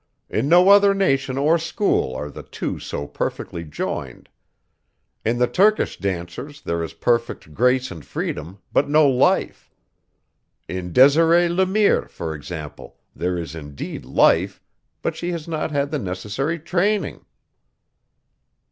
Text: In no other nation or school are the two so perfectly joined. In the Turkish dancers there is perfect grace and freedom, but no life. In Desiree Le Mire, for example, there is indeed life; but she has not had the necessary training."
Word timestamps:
In 0.31 0.49
no 0.49 0.69
other 0.69 0.95
nation 0.95 1.37
or 1.37 1.59
school 1.59 2.15
are 2.15 2.31
the 2.31 2.41
two 2.41 2.79
so 2.79 3.05
perfectly 3.05 3.63
joined. 3.63 4.29
In 5.23 5.37
the 5.37 5.45
Turkish 5.45 5.99
dancers 5.99 6.59
there 6.63 6.81
is 6.81 6.93
perfect 6.93 7.53
grace 7.53 7.91
and 7.91 8.03
freedom, 8.03 8.57
but 8.73 8.89
no 8.89 9.07
life. 9.07 9.69
In 10.67 10.91
Desiree 10.91 11.49
Le 11.49 11.67
Mire, 11.67 12.07
for 12.07 12.33
example, 12.33 12.97
there 13.15 13.37
is 13.37 13.53
indeed 13.53 14.03
life; 14.03 14.59
but 15.03 15.15
she 15.15 15.31
has 15.33 15.47
not 15.47 15.69
had 15.69 15.91
the 15.91 15.99
necessary 15.99 16.57
training." 16.57 17.23